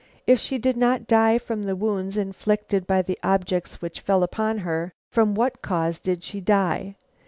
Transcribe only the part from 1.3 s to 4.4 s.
from the wounds inflicted by the objects which fell